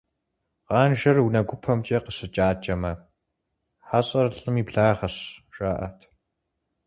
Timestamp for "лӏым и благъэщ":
4.37-5.15